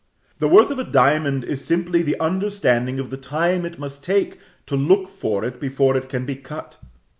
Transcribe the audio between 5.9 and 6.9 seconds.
it can be cut.